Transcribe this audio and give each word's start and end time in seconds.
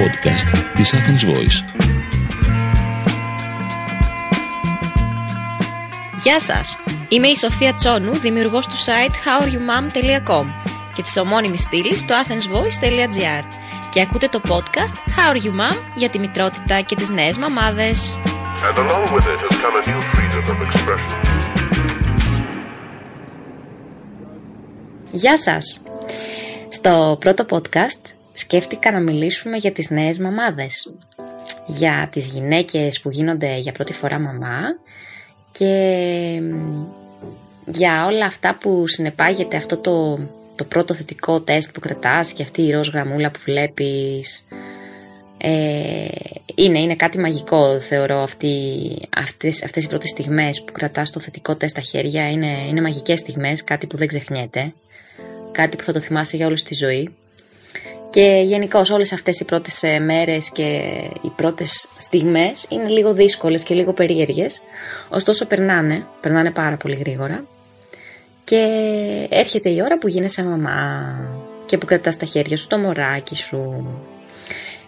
podcast 0.00 0.74
της 0.74 0.94
Athens 0.94 1.30
Voice. 1.30 1.80
Γεια 6.22 6.40
σας! 6.40 6.78
Είμαι 7.08 7.26
η 7.26 7.36
Σοφία 7.36 7.74
Τσόνου, 7.74 8.12
δημιουργός 8.12 8.66
του 8.66 8.76
site 8.76 9.10
howryoumom.com 9.10 10.44
και 10.94 11.02
της 11.02 11.16
ομώνυμης 11.16 11.60
στήλης 11.60 12.00
στο 12.00 12.14
athensvoice.gr 12.14 13.44
και 13.90 14.00
ακούτε 14.00 14.28
το 14.28 14.40
podcast 14.48 14.94
How 15.16 15.34
Are 15.34 15.40
You 15.44 15.50
Mom 15.50 15.76
για 15.94 16.08
τη 16.08 16.18
μητρότητα 16.18 16.80
και 16.80 16.94
τις 16.94 17.08
νέες 17.08 17.38
μαμάδες. 17.38 18.18
And 18.24 18.78
along 18.78 19.14
with 19.14 19.26
it 19.26 19.38
has 19.44 19.56
come 19.62 19.76
a 19.76 19.90
new 19.90 20.00
freedom 20.12 20.44
of 20.50 20.58
expression. 20.66 21.18
Γεια 25.10 25.38
σας! 25.38 25.80
Στο 26.68 27.16
πρώτο 27.20 27.44
podcast 27.50 28.19
σκέφτηκα 28.40 28.92
να 28.92 29.00
μιλήσουμε 29.00 29.56
για 29.56 29.72
τις 29.72 29.90
νέες 29.90 30.18
μαμάδες. 30.18 30.92
Για 31.66 32.08
τις 32.12 32.26
γυναίκες 32.28 33.00
που 33.00 33.10
γίνονται 33.10 33.56
για 33.56 33.72
πρώτη 33.72 33.92
φορά 33.92 34.18
μαμά 34.18 34.60
και 35.52 35.72
για 37.66 38.06
όλα 38.06 38.26
αυτά 38.26 38.56
που 38.60 38.86
συνεπάγεται 38.86 39.56
αυτό 39.56 39.76
το, 39.76 40.18
το 40.56 40.64
πρώτο 40.64 40.94
θετικό 40.94 41.40
τεστ 41.40 41.72
που 41.72 41.80
κρατάς 41.80 42.32
και 42.32 42.42
αυτή 42.42 42.62
η 42.62 42.70
ροζ 42.70 42.88
γραμμούλα 42.88 43.30
που 43.30 43.40
βλέπεις. 43.44 44.44
Ε, 45.42 46.08
είναι, 46.54 46.78
είναι 46.78 46.96
κάτι 46.96 47.18
μαγικό 47.18 47.80
θεωρώ 47.80 48.18
αυτή, 48.22 48.52
αυτές, 49.16 49.62
αυτές 49.62 49.84
οι 49.84 49.88
πρώτες 49.88 50.10
στιγμές 50.10 50.62
που 50.62 50.72
κρατάς 50.72 51.10
το 51.10 51.20
θετικό 51.20 51.56
τεστ 51.56 51.76
στα 51.76 51.82
χέρια. 51.82 52.30
Είναι, 52.30 52.66
είναι 52.68 52.80
μαγικές 52.80 53.18
στιγμές, 53.18 53.64
κάτι 53.64 53.86
που 53.86 53.96
δεν 53.96 54.08
ξεχνιέται. 54.08 54.72
Κάτι 55.52 55.76
που 55.76 55.84
θα 55.84 55.92
το 55.92 56.00
θυμάσαι 56.00 56.36
για 56.36 56.46
όλη 56.46 56.60
τη 56.60 56.74
ζωή 56.74 57.14
και 58.10 58.42
γενικώ 58.44 58.82
όλες 58.92 59.12
αυτές 59.12 59.40
οι 59.40 59.44
πρώτες 59.44 59.82
ε, 59.82 59.98
μέρες 59.98 60.50
και 60.50 60.82
οι 61.22 61.30
πρώτες 61.36 61.88
στιγμές 61.98 62.66
είναι 62.68 62.88
λίγο 62.88 63.14
δύσκολες 63.14 63.62
και 63.62 63.74
λίγο 63.74 63.92
περίεργες, 63.92 64.62
ωστόσο 65.08 65.46
περνάνε, 65.46 66.06
περνάνε 66.20 66.50
πάρα 66.50 66.76
πολύ 66.76 66.94
γρήγορα 66.94 67.44
και 68.44 68.66
έρχεται 69.30 69.70
η 69.70 69.80
ώρα 69.82 69.98
που 69.98 70.08
γίνεσαι 70.08 70.44
μαμά 70.44 71.12
και 71.66 71.78
που 71.78 71.86
κρατάς 71.86 72.14
στα 72.14 72.26
χέρια 72.26 72.56
σου 72.56 72.66
το 72.66 72.78
μωράκι 72.78 73.34
σου. 73.34 73.86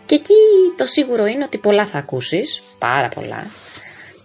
Και 0.07 0.15
εκεί 0.15 0.35
το 0.77 0.87
σίγουρο 0.87 1.27
είναι 1.27 1.45
ότι 1.45 1.59
πολλά 1.59 1.87
θα 1.87 1.99
ακούσεις, 1.99 2.63
πάρα 2.79 3.09
πολλά, 3.09 3.47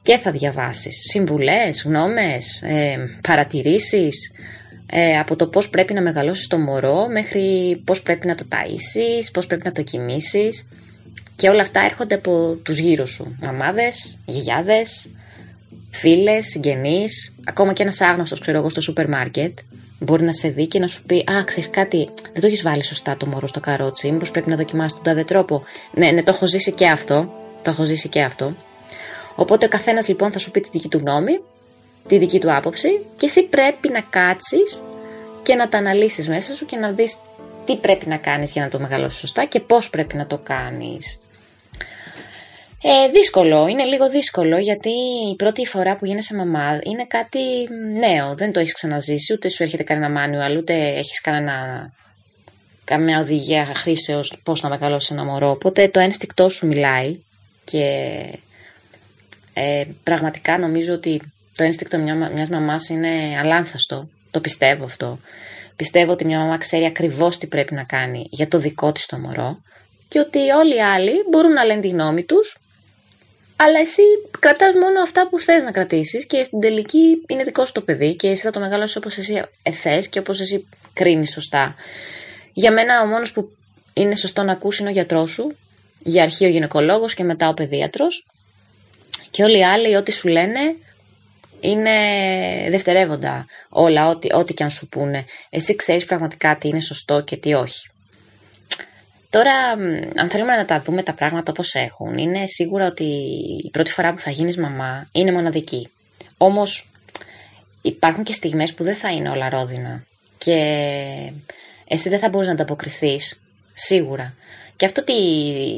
και 0.02 0.18
θα 0.18 0.32
διαβάσεις 0.32 0.96
συμβουλές, 1.10 1.84
γνώμες, 1.86 2.62
ε, 2.62 2.98
παρατηρήσεις, 3.28 4.32
ε, 4.90 5.20
από 5.20 5.36
το 5.36 5.48
πώς 5.48 5.70
πρέπει 5.70 5.94
να 5.94 6.02
μεγαλώσεις 6.02 6.48
το 6.48 6.58
μωρό 6.58 7.08
μέχρι 7.08 7.42
πώς 7.86 8.02
πρέπει 8.02 8.28
να 8.28 8.36
το 8.36 8.46
ταΐσεις, 8.50 9.30
πώς 9.34 9.48
πρέπει 9.48 9.66
να 9.66 9.72
το 9.72 9.82
κοιμήσεις 9.82 10.68
και 11.36 11.50
όλα 11.50 11.62
αυτά 11.62 11.82
έρχονται 11.82 12.16
από 12.16 12.58
τους 12.64 12.78
γύρω 12.78 13.06
σου. 13.06 13.38
Μαμάδες, 13.42 14.18
γιαγιάδες, 14.26 15.10
φίλες, 15.90 16.46
συγγενείς, 16.46 17.36
ακόμα 17.44 17.74
και 17.74 17.84
ένας 17.84 18.02
άγνωστος 18.02 18.40
ξέρω 18.40 18.58
εγώ 18.58 18.70
στο 18.70 18.82
σούπερ 18.82 19.10
μάρκετ 19.10 19.58
μπορεί 20.00 20.24
να 20.24 20.32
σε 20.32 20.50
δει 20.50 20.68
και 20.68 20.80
να 20.80 20.88
σου 20.88 21.04
πει 21.04 21.24
«Α, 21.32 21.44
ξέρεις 21.44 21.70
κάτι, 21.70 22.10
δεν 22.34 22.42
το 22.42 22.48
έχεις 22.48 22.62
βάλει 22.62 22.84
σωστά 22.84 23.18
το 23.18 23.26
μωρό 23.26 23.48
στο 23.48 23.60
καρότσι, 23.60 24.12
μήπως 24.12 24.32
πρέπει 24.32 24.50
να 24.50 24.56
δοκιμάσεις 24.56 24.94
τον 24.94 25.04
τάδε 25.04 25.24
τρόπο». 25.24 25.64
Ναι, 25.94 26.12
ναι, 26.12 26.24
το 26.24 26.32
έχω 26.36 26.48
ζήσει 26.48 26.72
και 26.72 26.88
αυτό, 26.88 27.34
το 27.62 27.70
έχω 27.70 27.86
ζήσει 27.86 28.10
και 28.10 28.22
αυτό. 28.22 28.56
Οπότε 29.36 29.66
ο 29.66 29.70
καθένας 29.70 30.08
λοιπόν 30.08 30.32
θα 30.32 30.40
σου 30.40 30.52
πει 30.52 30.60
τη 30.60 30.70
δική 30.72 30.88
του 30.88 30.98
γνώμη 30.98 31.40
τη 32.08 32.18
δική 32.18 32.40
του 32.40 32.56
άποψη 32.56 33.06
και 33.18 33.26
εσύ 33.26 33.44
πρέπει 33.44 33.90
να 33.90 34.02
κάτσεις 34.02 34.84
και 35.44 35.56
να 35.56 35.70
τα 35.70 35.78
αναλύσεις 35.78 36.28
μέσα 36.28 36.54
σου 36.54 36.66
και 36.66 36.78
να 36.78 36.92
δεις 36.92 37.18
τι 37.66 37.76
πρέπει 37.76 38.08
να 38.08 38.18
κάνεις 38.18 38.52
για 38.52 38.64
να 38.64 38.70
το 38.70 38.80
μεγαλώσεις 38.80 39.20
σωστά 39.20 39.46
και 39.46 39.60
πώς 39.60 39.90
πρέπει 39.90 40.16
να 40.16 40.28
το 40.28 40.38
κάνεις. 40.38 41.20
Ε, 42.82 43.12
δύσκολο, 43.12 43.68
είναι 43.68 43.84
λίγο 43.84 44.10
δύσκολο 44.10 44.58
γιατί 44.58 44.90
η 45.32 45.36
πρώτη 45.36 45.66
φορά 45.66 45.96
που 45.96 46.06
γίνεσαι 46.06 46.36
μαμά 46.36 46.80
είναι 46.84 47.06
κάτι 47.08 47.40
νέο, 47.98 48.36
δεν 48.36 48.52
το 48.52 48.60
έχεις 48.60 48.74
ξαναζήσει, 48.74 49.34
ούτε 49.34 49.50
σου 49.50 49.64
έρχεται 49.64 49.84
κανένα 49.84 50.22
manual, 50.22 50.58
ούτε 50.58 50.74
έχεις 50.74 51.22
κανένα, 51.22 51.90
καμιά 52.84 53.20
οδηγία 53.20 53.66
χρήσεως 53.66 54.40
πώς 54.44 54.62
να 54.62 54.70
μεγαλώσεις 54.70 55.10
ένα 55.10 55.24
μωρό, 55.24 55.50
οπότε 55.50 55.88
το 55.88 56.00
ένστικτό 56.00 56.50
σου 56.50 56.68
μιλάει 56.68 57.20
και 57.64 57.84
ε, 59.54 59.84
πραγματικά 60.04 60.58
νομίζω 60.58 60.94
ότι 60.94 61.22
το 61.58 61.64
ένστικτο 61.64 61.98
μια, 61.98 62.16
μιας 62.16 62.50
μαμάς 62.50 62.90
είναι 62.90 63.40
αλάνθαστο. 63.40 64.10
Το 64.32 64.40
πιστεύω 64.40 64.84
αυτό. 64.84 65.20
Πιστεύω 65.76 66.12
ότι 66.12 66.26
μια 66.26 66.40
μαμά 66.40 66.58
ξέρει 66.58 66.86
ακριβώς 66.86 67.38
τι 67.38 67.48
πρέπει 67.48 67.74
να 67.74 67.84
κάνει 67.84 68.28
για 68.30 68.48
το 68.48 68.58
δικό 68.58 68.92
της 68.92 69.06
το 69.06 69.18
μωρό 69.18 69.62
και 70.10 70.20
ότι 70.20 70.40
όλοι 70.40 70.76
οι 70.76 70.82
άλλοι 70.82 71.12
μπορούν 71.30 71.52
να 71.52 71.64
λένε 71.64 71.82
τη 71.82 71.88
γνώμη 71.88 72.24
τους 72.24 72.58
αλλά 73.56 73.80
εσύ 73.80 74.02
κρατάς 74.40 74.74
μόνο 74.74 75.02
αυτά 75.02 75.28
που 75.30 75.40
θες 75.40 75.64
να 75.64 75.72
κρατήσεις 75.72 76.26
και 76.26 76.44
στην 76.44 76.60
τελική 76.60 77.24
είναι 77.28 77.44
δικό 77.44 77.66
σου 77.66 77.72
το 77.72 77.82
παιδί 77.82 78.16
και 78.16 78.28
εσύ 78.28 78.42
θα 78.42 78.52
το 78.52 78.60
μεγαλώσεις 78.60 78.96
όπως 78.96 79.18
εσύ 79.18 79.44
θες 79.72 80.08
και 80.08 80.20
όπως 80.20 80.40
εσύ 80.40 80.68
κρίνεις 80.94 81.32
σωστά. 81.32 81.76
Για 82.54 82.72
μένα 82.72 83.02
ο 83.02 83.06
μόνος 83.06 83.32
που 83.32 83.50
είναι 83.94 84.16
σωστό 84.16 84.44
να 84.44 84.52
ακούσει 84.52 84.82
είναι 84.82 84.90
ο 84.90 84.94
γιατρός 84.94 85.32
σου, 85.32 85.56
για 86.00 86.24
αρχή 86.24 86.46
ο 86.46 86.50
γυναικολόγος 86.50 87.14
και 87.14 87.24
μετά 87.24 87.50
ο 87.50 87.54
παιδίατρος 87.54 88.26
και 89.30 89.44
όλοι 89.44 89.58
οι 89.58 89.64
άλλοι 89.64 89.96
ό,τι 89.96 90.12
σου 90.12 90.28
λένε 90.28 90.60
είναι 91.60 91.92
δευτερεύοντα 92.70 93.46
όλα, 93.70 94.08
ό,τι, 94.08 94.28
ό,τι 94.34 94.54
και 94.54 94.64
αν 94.64 94.70
σου 94.70 94.88
πούνε. 94.88 95.26
Εσύ 95.50 95.76
ξέρεις 95.76 96.06
πραγματικά 96.06 96.58
τι 96.58 96.68
είναι 96.68 96.82
σωστό 96.82 97.22
και 97.22 97.38
τι 97.38 97.54
όχι. 97.54 97.90
Τώρα, 99.30 99.54
αν 100.16 100.30
θέλουμε 100.30 100.56
να 100.56 100.66
τα 100.66 100.82
δούμε 100.82 101.04
τα 101.04 101.14
πράγματα 101.14 101.52
όπως 101.52 101.74
έχουν, 101.74 102.18
είναι 102.18 102.46
σίγουρα 102.46 102.86
ότι 102.86 103.04
η 103.64 103.70
πρώτη 103.70 103.92
φορά 103.92 104.14
που 104.14 104.20
θα 104.20 104.30
γίνεις 104.30 104.58
μαμά 104.58 105.10
είναι 105.12 105.32
μοναδική. 105.32 105.90
Όμως, 106.38 106.92
υπάρχουν 107.82 108.24
και 108.24 108.34
στιγμές 108.34 108.74
που 108.74 108.84
δεν 108.84 108.96
θα 108.96 109.12
είναι 109.12 109.30
όλα 109.30 109.50
ρόδινα 109.50 110.04
και 110.38 110.56
εσύ 111.88 112.10
δεν 112.10 112.20
θα 112.20 112.30
μπορείς 112.30 112.48
να 112.48 112.54
ανταποκριθείς, 112.54 113.40
σίγουρα. 113.74 114.34
Και 114.76 114.86
αυτό 114.86 115.04
τι 115.04 115.14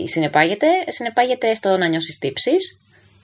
συνεπάγεται, 0.08 0.68
συνεπάγεται 0.88 1.54
στο 1.54 1.78
να 1.78 1.88
νιώσεις 1.88 2.18
τύψεις, 2.18 2.80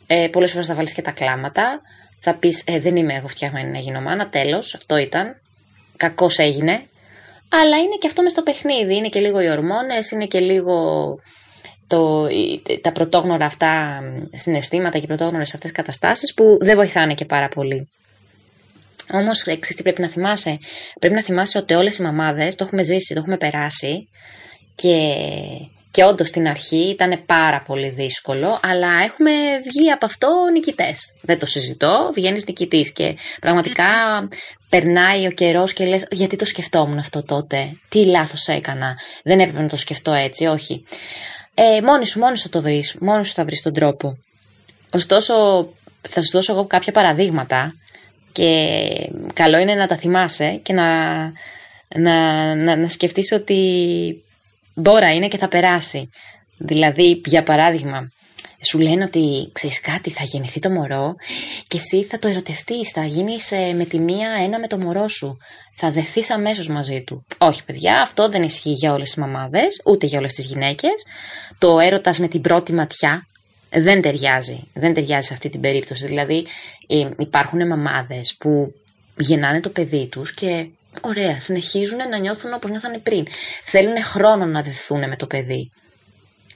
ε, 0.08 0.28
πολλές 0.32 0.52
φορές 0.52 0.68
θα 0.68 0.74
βάλεις 0.74 0.94
και 0.94 1.02
τα 1.02 1.12
κλάματα, 1.12 1.82
θα 2.26 2.36
πεις 2.36 2.64
ε, 2.66 2.80
δεν 2.80 2.96
είμαι 2.96 3.14
εγώ 3.14 3.28
φτιαγμένη 3.28 3.72
να 3.72 3.80
γίνω 3.80 4.02
μάνα, 4.02 4.30
τέλος, 4.30 4.76
αυτό 4.76 4.98
ήταν. 4.98 5.42
Κακός 5.98 6.38
έγινε. 6.38 6.72
Αλλά 7.50 7.78
είναι 7.78 7.98
και 8.00 8.08
αυτό 8.08 8.22
μες 8.22 8.32
στο 8.32 8.42
παιχνίδι. 8.42 8.96
Είναι 8.96 9.10
και 9.10 9.20
λίγο 9.20 9.42
οι 9.42 9.50
ορμόνες, 9.50 10.12
είναι 10.12 10.26
και 10.26 10.40
λίγο 10.40 10.76
το, 11.88 12.28
τα 12.82 12.92
πρωτόγνωρα 12.92 13.46
αυτά 13.46 14.02
συναισθήματα 14.36 15.00
και 15.00 15.08
πρωτόγνωρες 15.08 15.54
αυτές 15.54 15.72
καταστάσεις 15.72 16.34
που 16.34 16.58
δεν 16.62 16.76
βοηθάνε 16.76 17.14
και 17.14 17.26
πάρα 17.26 17.48
πολύ. 17.48 17.90
Όμως, 19.12 19.42
ξέρεις 19.42 19.76
τι 19.76 19.82
πρέπει 19.82 20.02
να 20.02 20.08
θυμάσαι; 20.08 20.58
Πρέπει 21.00 21.16
να 21.16 21.22
θυμάσαι 21.22 21.58
ότι 21.58 21.74
όλες 21.74 21.98
οι 21.98 22.02
μαμάδες 22.02 22.56
το 22.56 22.64
έχουμε 22.64 22.84
ζήσει, 22.84 23.14
το 23.14 23.20
έχουμε 23.20 23.38
περάσει 23.38 24.08
και 24.76 24.98
και 25.96 26.04
όντως 26.04 26.28
στην 26.28 26.48
αρχή 26.48 26.90
ήταν 26.90 27.24
πάρα 27.26 27.62
πολύ 27.62 27.90
δύσκολο, 27.90 28.60
αλλά 28.64 28.88
έχουμε 29.04 29.32
βγει 29.70 29.92
από 29.92 30.06
αυτό 30.06 30.28
νικητές. 30.52 31.14
Δεν 31.22 31.40
το 31.40 31.46
συζητώ, 31.46 32.12
βγαίνεις 32.16 32.46
νικητής 32.46 32.92
και 32.94 33.16
πραγματικά 33.42 33.88
περνάει 34.70 35.26
ο 35.26 35.32
καιρός 35.32 35.74
και 35.74 35.86
λες: 35.86 36.06
Γιατί 36.12 36.36
το 36.36 36.46
σκεφτόμουν 36.46 36.98
αυτό 36.98 37.24
τότε, 37.24 37.72
τι 37.90 38.06
λάθος 38.06 38.48
έκανα, 38.48 38.96
δεν 39.24 39.40
έπρεπε 39.40 39.62
να 39.62 39.68
το 39.68 39.78
σκεφτώ 39.78 40.14
έτσι, 40.14 40.46
όχι. 40.46 40.84
Ε, 41.54 41.82
μόνη 41.82 42.08
σου, 42.08 42.20
μόνη 42.20 42.38
σου 42.38 42.44
θα 42.44 42.50
το 42.50 42.62
βρεις, 42.62 42.96
μόνη 43.00 43.26
σου 43.26 43.34
θα 43.34 43.46
βρεις 43.46 43.62
τον 43.62 43.74
τρόπο. 43.74 44.18
Ωστόσο, 44.90 45.34
θα 46.02 46.22
σου 46.22 46.32
δώσω 46.32 46.52
εγώ 46.52 46.66
κάποια 46.66 46.92
παραδείγματα 46.92 47.74
και 48.32 48.50
καλό 49.34 49.58
είναι 49.58 49.74
να 49.74 49.88
τα 49.88 49.98
θυμάσαι 49.98 50.60
και 50.64 50.74
να, 50.74 51.16
να, 51.88 52.56
να, 52.56 52.76
να 52.76 52.88
σκεφτείς 52.90 53.32
ότι 53.32 53.60
Μπόρα 54.76 55.14
είναι 55.14 55.28
και 55.28 55.38
θα 55.38 55.48
περάσει. 55.48 56.10
Δηλαδή, 56.58 57.22
για 57.26 57.44
παράδειγμα, 57.44 58.10
σου 58.70 58.80
λένε 58.80 59.04
ότι 59.04 59.50
ξέρεις 59.52 59.82
κάτι, 59.82 60.10
θα 60.10 60.24
γεννηθεί 60.24 60.60
το 60.60 60.70
μωρό 60.70 61.14
και 61.68 61.78
εσύ 61.78 62.04
θα 62.04 62.20
το 62.20 62.28
ερωτευτείς, 62.28 62.90
θα 62.90 63.06
γίνεις 63.06 63.52
ε, 63.52 63.74
με 63.74 63.86
τη 63.86 64.00
μία 64.00 64.30
ένα 64.44 64.60
με 64.60 64.68
το 64.68 64.78
μωρό 64.78 65.08
σου. 65.08 65.38
Θα 65.78 65.92
δεθείς 65.92 66.30
αμέσως 66.30 66.68
μαζί 66.68 67.04
του. 67.04 67.26
Όχι, 67.38 67.64
παιδιά, 67.64 68.02
αυτό 68.02 68.30
δεν 68.30 68.44
ισχύει 68.44 68.72
για 68.72 68.94
όλες 68.94 69.10
τις 69.10 69.18
μαμάδες, 69.18 69.82
ούτε 69.86 70.06
για 70.06 70.20
όλες 70.20 70.34
τις 70.34 70.46
γυναίκες. 70.46 70.94
Το 71.60 71.80
έρωτας 71.80 72.20
με 72.20 72.28
την 72.28 72.42
πρώτη 72.42 72.74
ματιά 72.74 73.22
δεν 73.70 74.02
ταιριάζει. 74.02 74.64
Δεν 74.74 74.94
ταιριάζει 74.94 75.28
σε 75.28 75.34
αυτή 75.34 75.50
την 75.50 75.60
περίπτωση. 75.60 76.06
Δηλαδή, 76.06 76.46
ε, 76.88 77.10
υπάρχουν 77.18 77.68
μαμάδες 77.68 78.36
που 78.40 78.74
γεννάνε 79.18 79.60
το 79.60 79.70
παιδί 79.70 80.08
τους 80.08 80.34
και 80.34 80.68
Ωραία, 81.08 81.40
συνεχίζουν 81.40 81.98
να 81.98 82.18
νιώθουν 82.18 82.54
όπως 82.54 82.70
νιώθανε 82.70 82.98
πριν. 82.98 83.28
Θέλουν 83.64 84.04
χρόνο 84.04 84.46
να 84.46 84.62
δεθούν 84.62 85.10
με 85.10 85.16
το 85.16 85.28
παιδί. 85.28 85.72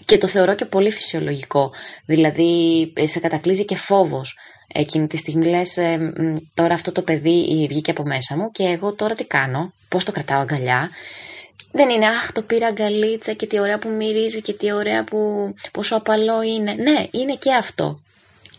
Και 0.05 0.17
το 0.17 0.27
θεωρώ 0.27 0.55
και 0.55 0.65
πολύ 0.65 0.91
φυσιολογικό. 0.91 1.71
Δηλαδή, 2.05 2.51
ε, 2.95 3.07
σε 3.07 3.19
κατακλείζει 3.19 3.65
και 3.65 3.75
φόβος. 3.75 4.37
Εκείνη 4.73 5.07
τη 5.07 5.17
στιγμή 5.17 5.45
λες, 5.45 5.77
ε, 5.77 6.13
τώρα 6.53 6.73
αυτό 6.73 6.91
το 6.91 7.01
παιδί 7.01 7.65
βγήκε 7.69 7.91
από 7.91 8.03
μέσα 8.03 8.37
μου 8.37 8.51
και 8.51 8.63
εγώ 8.63 8.93
τώρα 8.93 9.15
τι 9.15 9.23
κάνω, 9.25 9.73
πώς 9.89 10.03
το 10.03 10.11
κρατάω 10.11 10.39
αγκαλιά, 10.39 10.89
δεν 11.71 11.89
είναι 11.89 12.07
αχ 12.07 12.31
το 12.31 12.41
πήρα 12.41 12.67
αγκαλίτσα 12.67 13.33
και 13.33 13.47
τι 13.47 13.59
ωραία 13.59 13.79
που 13.79 13.89
μυρίζει 13.89 14.41
και 14.41 14.53
τι 14.53 14.71
ωραία 14.71 15.03
που 15.03 15.53
πόσο 15.71 15.95
απαλό 15.95 16.41
είναι. 16.41 16.73
Ναι, 16.73 17.07
είναι 17.11 17.35
και 17.35 17.53
αυτό. 17.53 17.99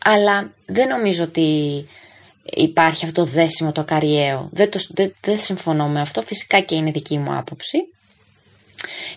Αλλά 0.05 0.51
δεν 0.67 0.89
νομίζω 0.89 1.25
ότι 1.25 1.49
υπάρχει 2.45 3.05
αυτό 3.05 3.25
το 3.25 3.31
δέσιμο 3.31 3.73
το 3.73 3.81
ακαριαίο. 3.81 4.49
Δεν, 4.53 4.71
το, 4.71 4.81
δεν, 4.89 5.15
δεν 5.21 5.39
συμφωνώ 5.39 5.89
με 5.89 6.01
αυτό. 6.01 6.23
Φυσικά 6.23 6.61
και 6.61 6.75
είναι 6.75 6.91
δική 6.91 7.19
μου 7.19 7.35
άποψη. 7.35 7.79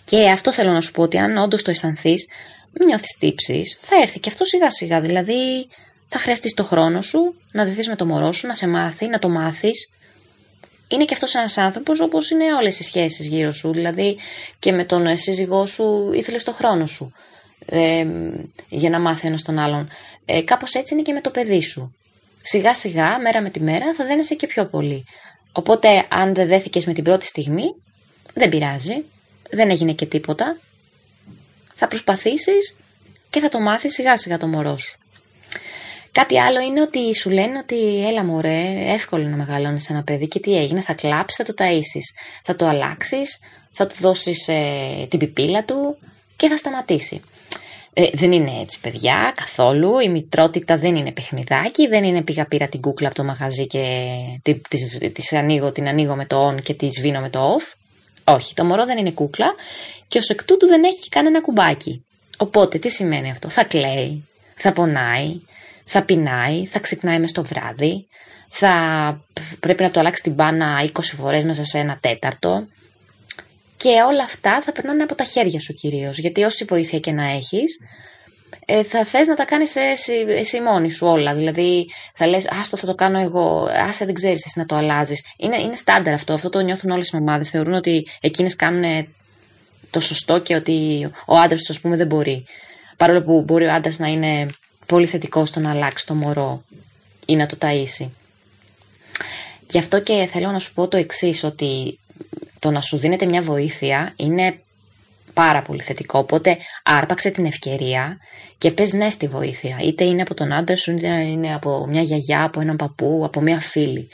Και 0.05 0.29
αυτό 0.29 0.53
θέλω 0.53 0.71
να 0.71 0.81
σου 0.81 0.91
πω 0.91 1.01
ότι 1.01 1.17
αν 1.17 1.37
όντως 1.37 1.61
το 1.61 1.71
αισθανθείς, 1.71 2.27
μην 2.73 2.87
νιώθεις 2.87 3.17
τύψεις, 3.19 3.77
θα 3.79 3.95
έρθει 4.01 4.19
και 4.19 4.29
αυτό 4.29 4.45
σιγά 4.45 4.71
σιγά. 4.71 5.01
Δηλαδή 5.01 5.67
θα 6.09 6.19
χρειαστείς 6.19 6.53
το 6.53 6.63
χρόνο 6.63 7.01
σου 7.01 7.35
να 7.51 7.65
δεθεί 7.65 7.89
με 7.89 7.95
το 7.95 8.05
μωρό 8.05 8.31
σου, 8.31 8.47
να 8.47 8.55
σε 8.55 8.67
μάθει, 8.67 9.07
να 9.07 9.19
το 9.19 9.29
μάθεις. 9.29 9.89
Είναι 10.87 11.05
και 11.05 11.13
αυτός 11.13 11.35
ένας 11.35 11.57
άνθρωπος 11.57 11.99
όπως 11.99 12.29
είναι 12.29 12.53
όλες 12.53 12.79
οι 12.79 12.83
σχέσεις 12.83 13.27
γύρω 13.27 13.51
σου. 13.51 13.71
Δηλαδή 13.71 14.17
και 14.59 14.71
με 14.71 14.85
τον 14.85 15.17
σύζυγό 15.17 15.65
σου 15.65 16.11
ήθελες 16.13 16.43
το 16.43 16.51
χρόνο 16.51 16.85
σου 16.85 17.13
ε, 17.65 18.05
για 18.69 18.89
να 18.89 18.99
μάθει 18.99 19.27
ένας 19.27 19.43
τον 19.43 19.59
άλλον. 19.59 19.89
Ε, 20.25 20.41
Κάπως 20.41 20.73
έτσι 20.73 20.93
είναι 20.93 21.03
και 21.03 21.13
με 21.13 21.21
το 21.21 21.29
παιδί 21.29 21.61
σου. 21.61 21.95
Σιγά 22.45 22.73
σιγά, 22.73 23.19
μέρα 23.19 23.41
με 23.41 23.49
τη 23.49 23.59
μέρα, 23.59 23.93
θα 23.93 24.05
δένεσαι 24.05 24.35
και 24.35 24.47
πιο 24.47 24.65
πολύ. 24.65 25.05
Οπότε, 25.51 26.05
αν 26.09 26.33
δεν 26.33 26.47
δέθηκες 26.47 26.85
με 26.85 26.93
την 26.93 27.03
πρώτη 27.03 27.25
στιγμή, 27.25 27.63
δεν 28.33 28.49
πειράζει. 28.49 29.03
Δεν 29.49 29.69
έγινε 29.69 29.93
και 29.93 30.05
τίποτα. 30.05 30.57
Θα 31.75 31.87
προσπαθήσεις 31.87 32.75
και 33.29 33.39
θα 33.39 33.49
το 33.49 33.59
μάθεις 33.59 33.93
σιγά 33.93 34.17
σιγά 34.17 34.37
το 34.37 34.47
μωρό 34.47 34.77
σου. 34.77 34.97
Κάτι 36.11 36.39
άλλο 36.39 36.59
είναι 36.59 36.81
ότι 36.81 37.15
σου 37.15 37.29
λένε 37.29 37.57
ότι 37.57 38.07
έλα 38.07 38.23
μωρέ, 38.23 38.91
εύκολο 38.93 39.27
να 39.27 39.35
μεγαλώνεις 39.35 39.89
ένα 39.89 40.03
παιδί 40.03 40.27
και 40.27 40.39
τι 40.39 40.57
έγινε, 40.57 40.81
θα 40.81 40.93
κλάψεις, 40.93 41.37
θα 41.37 41.53
το 41.53 41.63
ταΐσεις, 41.63 42.07
θα 42.43 42.55
το 42.55 42.67
αλλάξεις, 42.67 43.39
θα 43.71 43.87
του 43.87 43.95
δώσεις 43.99 44.47
ε, 44.47 45.07
την 45.09 45.19
πιπίλα 45.19 45.63
του 45.63 45.97
και 46.35 46.47
θα 46.47 46.57
σταματήσει. 46.57 47.21
Ε, 47.93 48.09
δεν 48.13 48.31
είναι 48.31 48.59
έτσι, 48.61 48.79
παιδιά, 48.79 49.33
καθόλου. 49.35 49.99
Η 49.99 50.09
μητρότητα 50.09 50.77
δεν 50.77 50.95
είναι 50.95 51.11
παιχνιδάκι. 51.11 51.87
Δεν 51.87 52.03
είναι 52.03 52.21
πήγα 52.21 52.45
πήρα 52.45 52.67
την 52.67 52.81
κούκλα 52.81 53.07
από 53.07 53.15
το 53.15 53.23
μαγαζί 53.23 53.67
και 53.67 53.81
τη, 55.13 55.37
ανοίγω, 55.37 55.71
την 55.71 55.87
ανοίγω 55.87 56.15
με 56.15 56.25
το 56.25 56.47
on 56.47 56.61
και 56.61 56.73
τη 56.73 56.89
σβήνω 56.91 57.19
με 57.19 57.29
το 57.29 57.55
off. 57.55 57.73
Όχι, 58.23 58.53
το 58.53 58.65
μωρό 58.65 58.85
δεν 58.85 58.97
είναι 58.97 59.11
κούκλα 59.11 59.53
και 60.07 60.17
ως 60.17 60.29
εκ 60.29 60.43
τούτου 60.43 60.67
δεν 60.67 60.83
έχει 60.83 61.09
κανένα 61.09 61.41
κουμπάκι. 61.41 62.05
Οπότε 62.37 62.79
τι 62.79 62.89
σημαίνει 62.89 63.29
αυτό; 63.29 63.49
Θα 63.49 63.63
κλαίει, 63.63 64.27
θα 64.55 64.73
πονάει, 64.73 65.41
θα 65.83 66.03
πεινάει, 66.03 66.65
θα 66.65 66.79
ξυπνάει 66.79 67.19
μες 67.19 67.29
στο 67.29 67.43
βράδυ, 67.43 68.07
θα 68.49 68.73
πρέπει 69.59 69.83
να 69.83 69.91
του 69.91 69.99
αλλάξει 69.99 70.23
την 70.23 70.33
μπάνα 70.33 70.89
20 70.93 70.99
φορές 71.01 71.43
μέσα 71.43 71.63
σε 71.63 71.79
ένα 71.79 71.97
τέταρτο. 72.01 72.67
Και 73.83 74.01
όλα 74.07 74.23
αυτά 74.23 74.61
θα 74.61 74.71
περνάνε 74.71 75.03
από 75.03 75.15
τα 75.15 75.23
χέρια 75.23 75.59
σου 75.59 75.73
κυρίως, 75.73 76.17
γιατί 76.17 76.43
όση 76.43 76.65
βοήθεια 76.65 76.99
και 76.99 77.11
να 77.11 77.27
έχεις, 77.29 77.79
ε, 78.65 78.83
θα 78.83 79.05
θες 79.05 79.27
να 79.27 79.35
τα 79.35 79.45
κάνεις 79.45 79.75
εσύ, 79.75 80.13
εσύ 80.27 80.61
μόνη 80.61 80.91
σου 80.91 81.07
όλα. 81.07 81.35
Δηλαδή 81.35 81.89
θα 82.13 82.27
λες, 82.27 82.47
άστο 82.49 82.77
θα 82.77 82.85
το 82.85 82.95
κάνω 82.95 83.19
εγώ, 83.19 83.67
άσε 83.87 84.05
δεν 84.05 84.13
ξέρεις 84.13 84.45
εσύ 84.45 84.59
να 84.59 84.65
το 84.65 84.75
αλλάζεις. 84.75 85.25
Είναι, 85.37 85.61
είναι 85.61 85.75
στάνταρ 85.75 86.13
αυτό, 86.13 86.33
αυτό 86.33 86.49
το 86.49 86.59
νιώθουν 86.59 86.91
όλες 86.91 87.07
οι 87.07 87.15
μαμάδες. 87.15 87.49
Θεωρούν 87.49 87.73
ότι 87.73 88.07
εκείνες 88.21 88.55
κάνουν 88.55 89.07
το 89.89 89.99
σωστό 89.99 90.39
και 90.39 90.55
ότι 90.55 91.09
ο 91.25 91.37
άντρας 91.37 91.59
τους, 91.59 91.69
ας 91.69 91.79
πούμε, 91.79 91.95
δεν 91.95 92.07
μπορεί. 92.07 92.45
Παρόλο 92.97 93.23
που 93.23 93.41
μπορεί 93.41 93.65
ο 93.65 93.73
άντρας 93.73 93.99
να 93.99 94.07
είναι 94.07 94.45
πολύ 94.85 95.07
θετικός 95.07 95.49
στο 95.49 95.59
να 95.59 95.71
αλλάξει 95.71 96.05
το 96.05 96.13
μωρό 96.13 96.63
ή 97.25 97.35
να 97.35 97.45
το 97.45 97.57
ταΐσει. 97.61 98.09
Γι' 99.69 99.77
αυτό 99.77 100.01
και 100.01 100.27
θέλω 100.31 100.51
να 100.51 100.59
σου 100.59 100.73
πω 100.73 100.87
το 100.87 100.97
εξής 100.97 101.43
ότι 101.43 101.97
το 102.63 102.71
να 102.71 102.81
σου 102.81 102.97
δίνεται 102.97 103.25
μια 103.25 103.41
βοήθεια 103.41 104.13
είναι 104.15 104.59
πάρα 105.33 105.61
πολύ 105.61 105.81
θετικό. 105.81 106.19
Οπότε 106.19 106.57
άρπαξε 106.83 107.29
την 107.29 107.45
ευκαιρία 107.45 108.17
και 108.57 108.71
πες 108.71 108.93
ναι 108.93 109.09
στη 109.09 109.27
βοήθεια. 109.27 109.77
Είτε 109.83 110.03
είναι 110.03 110.21
από 110.21 110.33
τον 110.33 110.53
άντρα 110.53 110.75
σου, 110.75 110.91
είτε 110.91 111.07
είναι 111.07 111.53
από 111.53 111.85
μια 111.89 112.01
γιαγιά, 112.01 112.43
από 112.43 112.59
έναν 112.59 112.75
παππού, 112.75 113.21
από 113.25 113.41
μια 113.41 113.59
φίλη. 113.59 114.09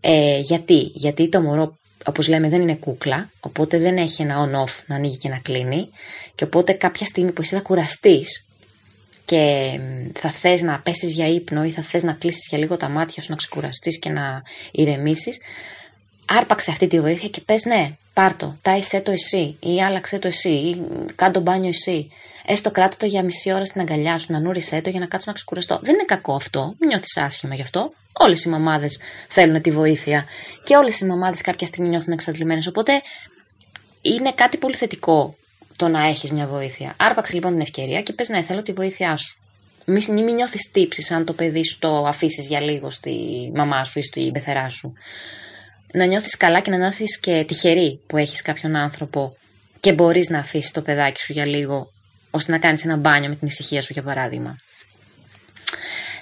Ε, 0.00 0.38
γιατί, 0.38 0.90
γιατί 0.94 1.28
το 1.28 1.40
μωρό 1.40 1.76
όπως 2.04 2.28
λέμε 2.28 2.48
δεν 2.48 2.60
είναι 2.60 2.74
κούκλα, 2.74 3.30
οπότε 3.40 3.78
δεν 3.78 3.96
έχει 3.96 4.22
ένα 4.22 4.36
on-off 4.44 4.82
να 4.86 4.94
ανοίγει 4.94 5.16
και 5.16 5.28
να 5.28 5.38
κλείνει 5.38 5.88
και 6.34 6.44
οπότε 6.44 6.72
κάποια 6.72 7.06
στιγμή 7.06 7.32
που 7.32 7.40
εσύ 7.40 7.54
θα 7.54 7.60
κουραστείς 7.60 8.46
και 9.24 9.70
θα 10.12 10.30
θες 10.30 10.62
να 10.62 10.80
πέσεις 10.80 11.12
για 11.12 11.26
ύπνο 11.28 11.64
ή 11.64 11.70
θα 11.70 11.82
θες 11.82 12.02
να 12.02 12.12
κλείσεις 12.12 12.46
για 12.48 12.58
λίγο 12.58 12.76
τα 12.76 12.88
μάτια 12.88 13.22
σου, 13.22 13.30
να 13.30 13.36
ξεκουραστείς 13.36 13.98
και 13.98 14.10
να 14.10 14.42
ηρεμήσεις, 14.70 15.38
άρπαξε 16.38 16.70
αυτή 16.70 16.86
τη 16.86 17.00
βοήθεια 17.00 17.28
και 17.28 17.40
πες 17.40 17.64
ναι, 17.64 17.96
πάρτο, 18.12 18.56
τάισέ 18.62 19.00
το 19.00 19.10
εσύ 19.10 19.56
ή 19.60 19.82
άλλαξε 19.82 20.18
το 20.18 20.28
εσύ 20.28 20.48
ή 20.48 20.82
κάντο 21.14 21.40
μπάνιο 21.40 21.68
εσύ. 21.68 22.10
Έστω 22.46 22.70
κράτα 22.70 22.96
το 22.96 23.06
για 23.06 23.22
μισή 23.22 23.52
ώρα 23.52 23.64
στην 23.64 23.80
αγκαλιά 23.80 24.18
σου, 24.18 24.32
να 24.32 24.40
νούρισέ 24.40 24.80
το 24.80 24.90
για 24.90 25.00
να 25.00 25.06
κάτσω 25.06 25.24
να 25.28 25.32
ξεκουραστώ. 25.32 25.78
Δεν 25.82 25.94
είναι 25.94 26.04
κακό 26.04 26.34
αυτό, 26.34 26.74
μην 26.78 26.88
νιώθεις 26.88 27.16
άσχημα 27.16 27.54
γι' 27.54 27.62
αυτό. 27.62 27.92
Όλες 28.12 28.44
οι 28.44 28.48
μαμάδες 28.48 29.00
θέλουν 29.28 29.62
τη 29.62 29.70
βοήθεια 29.70 30.24
και 30.64 30.76
όλες 30.76 31.00
οι 31.00 31.04
μαμάδες 31.04 31.40
κάποια 31.40 31.66
στιγμή 31.66 31.88
νιώθουν 31.88 32.12
εξαντλημένες. 32.12 32.66
Οπότε 32.66 32.92
είναι 34.02 34.32
κάτι 34.32 34.56
πολύ 34.56 34.74
θετικό 34.74 35.36
το 35.76 35.88
να 35.88 36.06
έχεις 36.06 36.30
μια 36.30 36.46
βοήθεια. 36.46 36.94
Άρπαξε 36.96 37.34
λοιπόν 37.34 37.50
την 37.50 37.60
ευκαιρία 37.60 38.02
και 38.02 38.12
πες 38.12 38.28
ναι, 38.28 38.42
θέλω 38.42 38.62
τη 38.62 38.72
βοήθειά 38.72 39.16
σου. 39.16 39.36
Μην, 39.84 40.04
μην 40.12 40.34
νιώθεις 40.34 40.70
τύψεις 40.70 41.10
αν 41.10 41.24
το 41.24 41.32
παιδί 41.32 41.64
σου 41.64 41.78
το 41.78 42.06
αφήσεις 42.06 42.46
για 42.46 42.60
λίγο 42.60 42.90
στη 42.90 43.12
μαμά 43.54 43.84
σου 43.84 43.98
ή 43.98 44.02
στη 44.02 44.30
πεθερά 44.32 44.70
σου. 44.70 44.92
Να 45.92 46.04
νιώθεις 46.04 46.36
καλά 46.36 46.60
και 46.60 46.70
να 46.70 46.76
νιώθεις 46.76 47.20
και 47.20 47.44
τυχερή 47.48 48.00
που 48.06 48.16
έχεις 48.16 48.42
κάποιον 48.42 48.76
άνθρωπο 48.76 49.36
και 49.80 49.92
μπορείς 49.92 50.28
να 50.28 50.38
αφήσεις 50.38 50.70
το 50.70 50.80
παιδάκι 50.80 51.20
σου 51.20 51.32
για 51.32 51.46
λίγο 51.46 51.92
ώστε 52.30 52.52
να 52.52 52.58
κάνεις 52.58 52.84
ένα 52.84 52.96
μπάνιο 52.96 53.28
με 53.28 53.34
την 53.34 53.46
ησυχία 53.48 53.82
σου 53.82 53.92
για 53.92 54.02
παράδειγμα. 54.02 54.56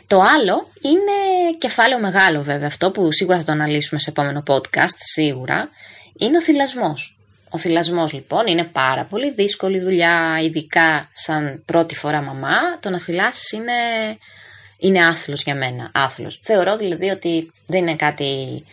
Το 0.07 0.21
άλλο 0.21 0.69
είναι 0.81 1.57
κεφάλαιο 1.59 2.01
μεγάλο 2.01 2.43
βέβαια, 2.43 2.67
αυτό 2.67 2.91
που 2.91 3.13
σίγουρα 3.13 3.39
θα 3.39 3.45
το 3.45 3.53
αναλύσουμε 3.53 4.01
σε 4.01 4.11
επόμενο 4.11 4.43
podcast, 4.47 4.97
σίγουρα, 5.13 5.69
είναι 6.19 6.37
ο 6.37 6.43
θυλασμός. 6.43 7.19
Ο 7.51 7.59
θυλασμός 7.59 8.13
λοιπόν 8.13 8.47
είναι 8.47 8.65
πάρα 8.65 9.05
πολύ 9.05 9.33
δύσκολη 9.33 9.81
δουλειά, 9.81 10.41
ειδικά 10.43 11.09
σαν 11.13 11.63
πρώτη 11.67 11.95
φορά 11.95 12.23
μαμά. 12.23 12.79
Το 12.81 12.91
να 12.91 12.99
θυλάσεις 12.99 13.53
είναι, 13.53 13.73
είναι 14.79 15.05
άθλος 15.05 15.43
για 15.43 15.55
μένα, 15.55 15.91
άθλος. 15.95 16.41
Θεωρώ 16.43 16.77
δηλαδή 16.77 17.09
ότι 17.09 17.51
δεν 17.67 17.81
είναι 17.81 17.97
κάτι 17.97 18.65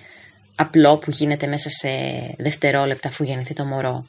απλό 0.60 0.98
που 0.98 1.12
γίνεται 1.12 1.48
μέσα 1.48 1.70
σε 1.70 1.90
δευτερόλεπτα 2.38 3.08
αφού 3.08 3.24
γεννηθεί 3.24 3.54
το 3.54 3.66
μωρό. 3.66 4.06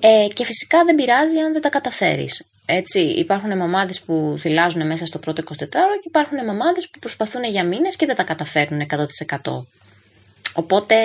Ε, 0.00 0.26
και 0.32 0.44
φυσικά 0.44 0.84
δεν 0.84 0.94
πειράζει 0.94 1.38
αν 1.38 1.52
δεν 1.52 1.62
τα 1.62 1.68
καταφέρεις. 1.68 2.44
Έτσι, 2.66 3.00
υπάρχουν 3.00 3.56
μαμάδες 3.56 4.00
που 4.00 4.36
θυλάζουν 4.40 4.86
μέσα 4.86 5.06
στο 5.06 5.18
πρώτο 5.18 5.42
24 5.48 5.52
και 6.00 6.08
υπάρχουν 6.08 6.44
μαμάδες 6.44 6.88
που 6.88 6.98
προσπαθούν 6.98 7.44
για 7.44 7.64
μήνες 7.64 7.96
και 7.96 8.06
δεν 8.06 8.14
τα 8.14 8.22
καταφέρνουν 8.22 8.86
100%. 9.42 9.66
Οπότε 10.52 10.96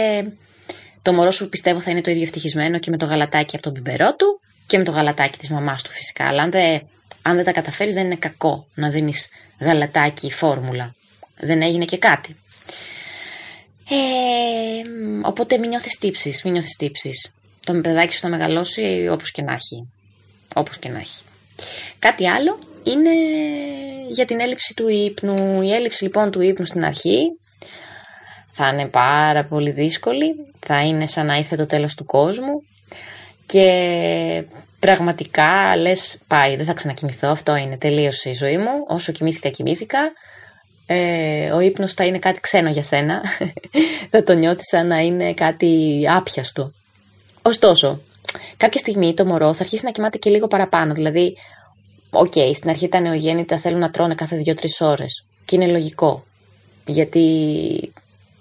το 1.02 1.14
μωρό 1.14 1.32
σου 1.32 1.50
πιστεύω 1.50 1.82
θα 1.82 1.92
είναι 1.92 2.02
το 2.02 2.12
ίδιο 2.12 2.24
ευτυχισμένο 2.24 2.80
και 2.80 2.90
με 2.90 2.98
το 2.98 3.06
γαλατάκι 3.06 3.56
από 3.56 3.64
τον 3.64 3.74
πιμπερό 3.74 4.16
του 4.16 4.40
και 4.68 4.78
με 4.78 4.84
το 4.84 4.92
γαλατάκι 4.92 5.38
της 5.38 5.50
μαμάς 5.50 5.84
του 5.84 5.92
φυσικά. 5.92 6.28
Αλλά 6.28 6.44
αν 6.44 6.52
δεν, 6.52 6.82
αν 7.22 7.36
δεν 7.36 7.46
τα 7.46 7.52
καταφέρεις, 7.52 7.94
δεν 7.94 8.06
είναι 8.06 8.16
κακό 8.16 8.68
να 8.74 8.90
δίνεις 8.90 9.30
γαλατάκι 9.60 10.32
φόρμουλα. 10.32 10.96
Δεν 11.38 11.62
έγινε 11.62 11.86
και 11.86 11.98
κάτι. 11.98 12.36
Ε, 13.94 14.82
οπότε 15.24 15.58
μην 15.58 15.70
νιώθεις 15.70 15.98
τύψεις, 15.98 16.44
μην 16.44 16.54
νιώθεις 16.54 16.76
τύψεις 16.76 17.34
το 17.66 17.74
παιδάκι 17.74 18.14
σου 18.14 18.20
θα 18.20 18.30
μεγαλώσει 18.30 19.08
όπως 19.12 19.32
και 19.32 19.42
να 19.42 19.54
έχει. 19.54 19.90
Όπως 20.56 20.78
και 20.78 20.90
να 20.90 21.00
έχει. 21.00 21.24
Κάτι 22.00 22.30
άλλο 22.30 22.60
είναι 22.84 23.10
για 24.10 24.26
την 24.26 24.40
έλλειψη 24.40 24.74
του 24.74 24.88
ύπνου. 24.88 25.62
Η 25.62 25.74
έλλειψη 25.74 26.04
λοιπόν 26.04 26.32
του 26.32 26.42
ύπνου 26.42 26.66
στην 26.66 26.86
αρχή 26.86 27.20
θα 28.52 28.68
είναι 28.68 28.86
πάρα 28.86 29.46
πολύ 29.46 29.72
δύσκολη. 29.72 30.34
Θα 30.60 30.86
είναι 30.86 31.08
σαν 31.08 31.26
να 31.26 31.36
ήρθε 31.36 31.56
το 31.56 31.66
τέλος 31.66 31.96
του 31.96 32.06
κόσμου. 32.06 32.64
Και 33.46 34.44
πραγματικά 34.80 35.78
λες 35.78 36.18
πάει 36.28 36.56
δεν 36.56 36.66
θα 36.66 36.74
ξανακοιμηθώ. 36.74 37.28
Αυτό 37.28 37.56
είναι 37.56 37.78
τελείωσε 37.78 38.30
η 38.30 38.34
ζωή 38.34 38.58
μου. 38.58 38.72
Όσο 38.88 39.12
κοιμήθηκα 39.12 39.50
κοιμήθηκα. 39.50 40.00
Ε, 40.94 41.52
ο 41.52 41.60
ύπνος 41.60 41.94
θα 41.94 42.06
είναι 42.06 42.20
κάτι 42.20 42.40
ξένο 42.40 42.70
για 42.70 42.84
σένα. 42.84 43.22
θα 44.12 44.24
το 44.24 44.34
νιώθεις 44.34 44.68
σαν 44.68 44.88
να 44.88 45.00
είναι 45.00 45.34
κάτι 45.34 46.04
άπιαστο. 46.10 46.74
Ωστόσο, 47.42 48.02
κάποια 48.58 48.80
στιγμή 48.80 49.14
το 49.14 49.26
μωρό 49.26 49.54
θα 49.54 49.64
αρχίσει 49.64 49.86
να 49.86 49.92
κοιμάται 49.92 50.18
και 50.18 50.30
λίγο 50.30 50.48
παραπάνω. 50.48 50.94
Δηλαδή, 50.94 51.38
ok, 52.10 52.32
okay, 52.36 52.52
στην 52.56 52.70
αρχή 52.70 52.88
τα 52.88 53.00
νεογέννητα 53.00 53.58
θέλουν 53.58 53.80
να 53.80 53.90
τρώνε 53.90 54.16
κάθε 54.16 54.36
δύο-τρεις 54.36 54.82
ώρες. 54.82 55.26
Και 55.46 55.56
είναι 55.56 55.68
λογικό. 55.68 56.24
Γιατί 56.86 57.26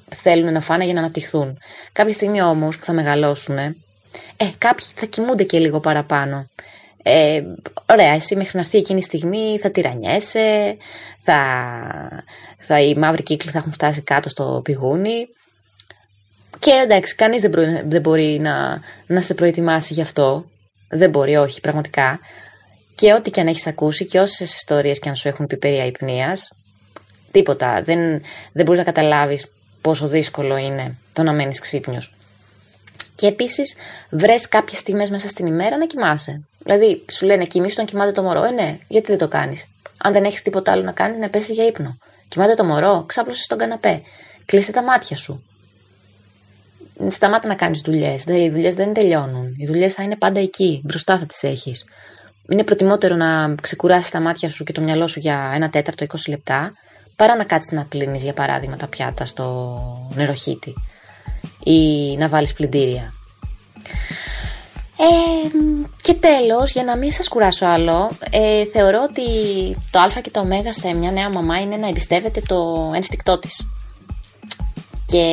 θέλουν 0.09 0.53
να 0.53 0.61
φάνε 0.61 0.85
για 0.85 0.95
να 0.95 1.01
αναπτυχθούν. 1.01 1.59
Κάποια 1.93 2.15
στιγμή 2.15 2.43
όμως 2.43 2.79
που 2.79 2.85
θα 2.85 2.93
μεγαλώσουν, 2.93 3.59
ε, 3.59 3.75
κάποιοι 4.59 4.87
θα 4.95 5.07
κοιμούνται 5.07 5.45
και 5.45 5.59
λίγο 5.59 5.81
παραπάνω. 5.81 6.49
Ε, 7.03 7.43
ωραία, 7.87 8.13
εσύ 8.13 8.37
μέχρι 8.37 8.51
να 8.55 8.61
έρθει 8.61 8.79
εκείνη 8.79 8.99
η 8.99 9.03
στιγμή 9.03 9.59
θα 9.59 9.71
τυραννιέσαι, 9.71 10.77
θα, 11.21 11.39
θα, 12.59 12.81
οι 12.81 12.95
μαύροι 12.95 13.23
κύκλοι 13.23 13.51
θα 13.51 13.59
έχουν 13.59 13.73
φτάσει 13.73 14.03
κάτω 14.03 14.29
στο 14.29 14.61
πηγούνι 14.65 15.27
Και 16.59 16.71
εντάξει, 16.71 17.15
κανείς 17.15 17.41
δεν, 17.41 17.51
μπορεί- 17.51 17.85
δεν 17.87 18.01
μπορεί 18.01 18.39
να, 18.41 18.81
να 19.07 19.23
σε 19.23 19.35
προετοιμάσει 19.35 19.95
γι' 19.95 20.01
αυτό. 20.01 20.45
Δεν 20.89 21.11
μπορεί, 21.11 21.37
όχι, 21.37 21.61
πραγματικά. 21.61 22.19
Και 22.95 23.13
ό,τι 23.13 23.31
και 23.31 23.41
αν 23.41 23.47
έχεις 23.47 23.67
ακούσει 23.67 24.07
και 24.07 24.21
όσες 24.21 24.55
ιστορίες 24.55 24.99
και 24.99 25.09
αν 25.09 25.17
σου 25.17 25.29
έχουν 25.29 25.47
πει 25.47 25.57
περί 25.57 25.79
αϊπνίας, 25.79 26.53
τίποτα. 27.31 27.83
Δεν, 27.83 28.23
δεν 28.53 28.65
μπορείς 28.65 28.79
να 28.79 28.93
καταλάβεις 28.93 29.47
πόσο 29.81 30.09
δύσκολο 30.09 30.57
είναι 30.57 30.97
το 31.13 31.23
να 31.23 31.33
μένεις 31.33 31.61
ξύπνιος. 31.61 32.15
Και 33.15 33.27
επίσης, 33.27 33.77
βρες 34.11 34.49
κάποιες 34.49 34.79
στιγμές 34.79 35.11
μέσα 35.11 35.29
στην 35.29 35.47
ημέρα 35.47 35.77
να 35.77 35.87
κοιμάσαι. 35.87 36.45
Δηλαδή, 36.65 37.05
σου 37.11 37.27
λένε 37.27 37.45
κοιμήσου 37.45 37.73
όταν 37.73 37.87
κοιμάται 37.87 38.13
το 38.13 38.23
μωρό. 38.23 38.45
Ε, 38.45 38.51
ναι, 38.51 38.79
γιατί 38.89 39.07
δεν 39.07 39.19
το 39.19 39.29
κάνεις; 39.29 39.65
Αν 39.97 40.13
δεν 40.13 40.25
έχεις 40.25 40.43
τίποτα 40.43 40.73
άλλο 40.73 40.83
να 40.83 40.93
κάνεις, 40.93 41.19
να 41.19 41.29
πέσει 41.29 41.53
για 41.53 41.67
ύπνο. 41.67 41.99
Κοιμάται 42.29 42.55
το 42.55 42.65
μωρό, 42.65 43.05
ξάπλωσες 43.07 43.45
στον 43.45 43.59
καναπέ. 43.59 44.03
Κλείσε 44.45 44.73
τα 44.73 44.83
μάτια 44.83 45.17
σου. 45.17 45.45
Σταμάτα 47.09 47.49
να 47.49 47.55
κάνεις 47.55 47.81
δουλειές. 47.81 48.25
Οι 48.25 48.51
δουλειές 48.51 48.75
δεν 48.75 48.93
τελειώνουν. 48.93 49.55
Οι 49.59 49.67
δουλειές 49.67 49.95
θα 49.95 50.03
είναι 50.03 50.17
πάντα 50.17 50.41
εκεί. 50.41 50.81
Μπροστά 50.85 51.19
θα 51.19 51.27
τις 51.27 51.43
έχεις. 51.43 51.85
Είναι 52.49 52.65
προτιμότερο 52.65 53.15
να 53.15 53.55
ξεκουράσεις 53.63 54.11
τα 54.11 54.21
μάτια 54.21 54.51
σου 54.51 54.65
και 54.65 54.73
το 54.73 54.81
μυαλό 54.81 55.07
σου 55.07 55.19
για 55.21 55.53
ένα 55.55 55.71
τέταρτο 55.71 56.05
20 56.05 56.15
λεπτά, 56.29 56.73
παρά 57.17 57.37
να 57.37 57.45
κάτσεις 57.45 57.73
να 57.73 57.85
πλύνεις, 57.85 58.23
για 58.23 58.33
παράδειγμα, 58.33 58.77
τα 58.77 58.87
πιάτα 58.87 59.27
στο 59.27 60.11
νεροχύτη 60.15 60.75
ή 61.65 62.17
να 62.17 62.29
βάλεις 62.29 62.53
πλυντήρια. 62.53 63.13
Ε, 65.03 65.49
και 66.01 66.15
τέλος, 66.15 66.73
για 66.73 66.85
να 66.85 66.97
μην 66.97 67.13
σας 67.13 67.29
κουράσω 67.29 67.67
άλλο, 67.67 68.11
ε, 68.31 68.65
θεωρώ 68.65 69.07
ότι 69.11 69.25
το 69.91 70.01
α 70.01 70.21
και 70.23 70.31
το 70.31 70.41
ω 70.41 70.73
σε 70.73 70.93
μια 70.93 71.11
νέα 71.11 71.31
μαμά 71.31 71.61
είναι 71.61 71.77
να 71.77 71.89
εμπιστεύεται 71.89 72.43
το 72.47 72.91
ένστικτό 72.95 73.39
της. 73.39 73.69
Και 75.07 75.25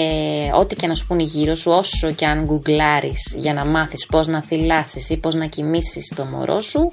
ό,τι 0.54 0.76
και 0.76 0.88
να 0.88 0.96
σου 0.96 1.08
πούνε 1.08 1.24
γύρω 1.24 1.56
σου, 1.56 1.72
όσο 1.72 2.12
και 2.12 2.26
αν 2.26 2.46
γκουγκλάρεις 2.46 3.34
για 3.38 3.54
να 3.54 3.66
μάθεις 3.66 4.06
πώς 4.06 4.28
να 4.28 4.42
θυλάσεις 4.42 5.10
ή 5.10 5.18
πώς 5.18 5.34
να 5.34 5.46
κοιμήσεις 5.46 6.14
το 6.16 6.26
μωρό 6.26 6.62
σου, 6.62 6.92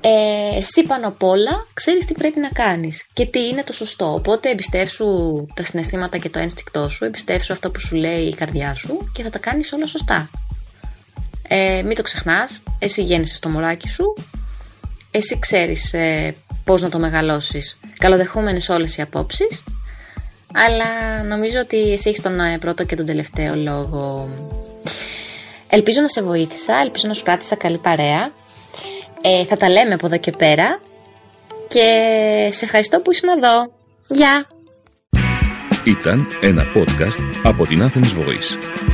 ε, 0.00 0.56
εσύ 0.56 0.82
πάνω 0.86 1.08
απ' 1.08 1.22
όλα 1.22 1.66
ξέρεις 1.74 2.04
τι 2.04 2.12
πρέπει 2.14 2.40
να 2.40 2.48
κάνεις 2.48 3.06
και 3.12 3.26
τι 3.26 3.46
είναι 3.46 3.62
το 3.62 3.72
σωστό. 3.72 4.14
Οπότε 4.14 4.50
εμπιστεύσου 4.50 5.06
τα 5.54 5.64
συναισθήματα 5.64 6.18
και 6.18 6.28
το 6.28 6.38
ένστικτό 6.38 6.88
σου, 6.88 7.04
εμπιστεύσου 7.04 7.52
αυτό 7.52 7.70
που 7.70 7.80
σου 7.80 7.96
λέει 7.96 8.24
η 8.24 8.34
καρδιά 8.34 8.74
σου 8.74 9.10
και 9.12 9.22
θα 9.22 9.30
τα 9.30 9.38
κάνεις 9.38 9.72
όλα 9.72 9.86
σωστά. 9.86 10.30
Ε, 11.48 11.82
μην 11.82 11.96
το 11.96 12.02
ξεχνάς, 12.02 12.62
εσύ 12.78 13.02
γέννησες 13.02 13.38
το 13.38 13.48
μωράκι 13.48 13.88
σου, 13.88 14.14
εσύ 15.10 15.38
ξέρεις 15.38 15.92
ε, 15.92 16.34
πώς 16.64 16.82
να 16.82 16.88
το 16.88 16.98
μεγαλώσεις. 16.98 17.78
Καλοδεχούμενες 17.98 18.68
όλες 18.68 18.96
οι 18.96 19.02
απόψεις, 19.02 19.62
αλλά 20.54 21.22
νομίζω 21.22 21.58
ότι 21.58 21.92
εσύ 21.92 22.08
έχεις 22.08 22.22
τον 22.22 22.40
ε, 22.40 22.58
πρώτο 22.58 22.84
και 22.84 22.96
τον 22.96 23.06
τελευταίο 23.06 23.54
λόγο. 23.54 24.28
Ελπίζω 25.68 26.00
να 26.00 26.08
σε 26.08 26.22
βοήθησα, 26.22 26.76
ελπίζω 26.76 27.08
να 27.08 27.14
σου 27.14 27.22
κράτησα 27.22 27.56
καλή 27.56 27.78
παρέα. 27.78 28.32
Ε, 29.22 29.44
θα 29.44 29.56
τα 29.56 29.68
λέμε 29.68 29.94
από 29.94 30.06
εδώ 30.06 30.18
και 30.18 30.30
πέρα 30.30 30.80
και 31.68 31.88
σε 32.52 32.64
ευχαριστώ 32.64 33.00
που 33.00 33.10
ήσουν 33.10 33.28
εδώ. 33.28 33.72
Γεια! 34.08 34.46
Ήταν 35.84 36.26
ένα 36.40 36.62
podcast 36.74 37.40
από 37.42 37.66
την 37.66 37.82
Athens 37.82 38.20
Voice. 38.20 38.93